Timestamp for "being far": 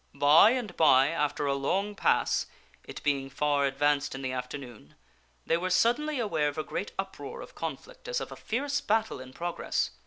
3.03-3.67